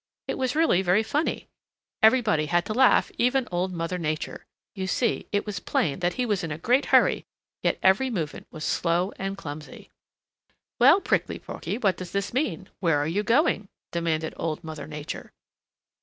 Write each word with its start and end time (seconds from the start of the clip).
It 0.27 0.35
was 0.39 0.55
really 0.55 0.81
very 0.81 1.03
funny. 1.03 1.47
Everybody 2.01 2.47
had 2.47 2.65
to 2.65 2.73
laugh, 2.73 3.11
even 3.19 3.47
Old 3.51 3.71
Mother 3.71 3.99
Nature. 3.99 4.47
You 4.73 4.87
see, 4.87 5.27
it 5.31 5.45
was 5.45 5.59
plain 5.59 5.99
that 5.99 6.13
he 6.15 6.25
was 6.25 6.43
in 6.43 6.49
a 6.51 6.57
great 6.57 6.85
hurry, 6.87 7.23
yet 7.61 7.77
every 7.83 8.09
movement 8.09 8.47
was 8.49 8.65
slow 8.65 9.11
and 9.17 9.37
clumsy. 9.37 9.91
"Well, 10.79 11.01
Prickly 11.01 11.37
Porky, 11.37 11.77
what 11.77 11.97
does 11.97 12.13
this 12.13 12.33
mean? 12.33 12.67
Where 12.79 12.97
are 12.97 13.05
you 13.07 13.21
going?" 13.21 13.69
demanded 13.91 14.33
Old 14.37 14.63
Mother 14.63 14.87
Nature. 14.87 15.33